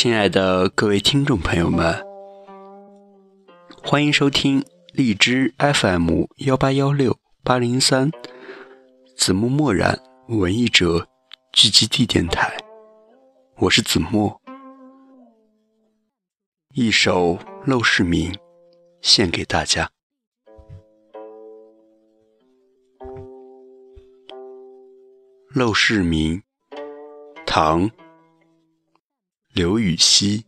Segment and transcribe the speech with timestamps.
[0.00, 1.92] 亲爱的各位听众朋友们，
[3.82, 8.08] 欢迎收听荔枝 FM 幺八幺六八零三
[9.16, 9.98] 子木默然
[10.28, 11.08] 文艺者
[11.52, 12.56] 聚集地电台，
[13.56, 14.40] 我是子墨，
[16.74, 17.36] 一首
[17.66, 18.32] 《陋室铭》
[19.02, 19.90] 献给大家。
[25.58, 26.40] 《陋室铭》
[27.44, 27.90] 唐·
[29.58, 30.44] 刘禹锡。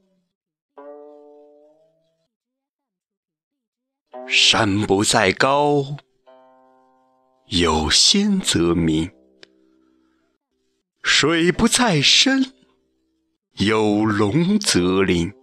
[4.28, 5.96] 山不在高，
[7.46, 9.10] 有仙则名；
[11.02, 12.52] 水不在深，
[13.54, 15.34] 有龙则灵。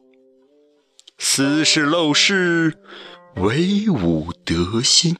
[1.18, 2.82] 斯是陋室，
[3.35, 5.18] 惟吾德馨。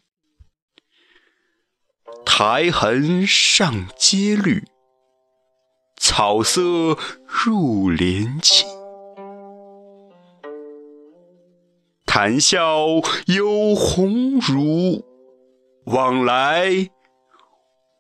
[2.26, 4.64] 苔痕上阶绿，
[6.18, 8.68] 草色入帘青。
[12.08, 12.88] 谈笑
[13.28, 15.06] 有鸿儒，
[15.86, 16.90] 往来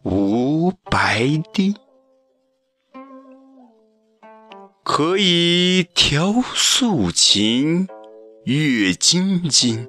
[0.04, 1.76] 无白丁。
[4.84, 7.88] 可以调素琴，
[8.46, 9.88] 阅金经。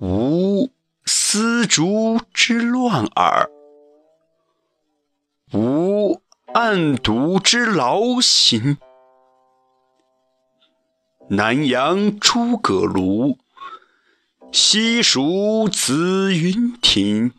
[0.00, 0.49] 无
[1.32, 3.48] 丝竹之乱耳，
[5.52, 6.20] 无
[6.52, 8.78] 案牍之劳形。
[11.28, 13.36] 南阳诸葛庐，
[14.50, 17.32] 西蜀子云亭。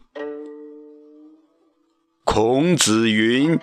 [2.23, 3.59] 孔子云：“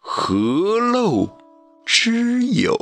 [0.00, 1.30] 何陋
[1.86, 2.76] 之有？”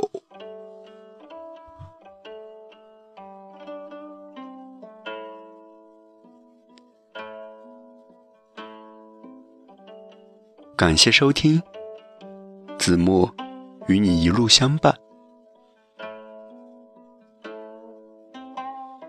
[10.77, 11.59] 感谢收听，
[12.77, 13.33] 子墨
[13.87, 14.95] 与你一路相伴。